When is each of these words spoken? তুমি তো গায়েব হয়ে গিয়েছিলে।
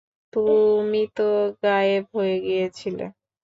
তুমি 0.33 1.01
তো 1.15 1.23
গায়েব 1.63 2.03
হয়ে 2.15 2.35
গিয়েছিলে। 2.43 3.05